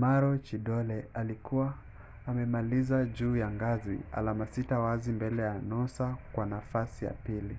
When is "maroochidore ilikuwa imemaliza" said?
0.00-3.04